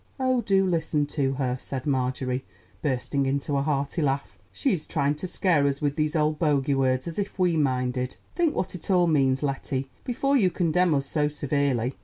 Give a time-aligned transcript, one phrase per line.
[0.19, 2.43] "Oh, do listen to her," said Marjorie,
[2.81, 4.35] bursting into a hearty laugh.
[4.51, 8.15] "She is trying to scare us with those old bogy words, as if we minded.
[8.35, 11.93] Think what it all means, Lettie, before you condemn us so severely.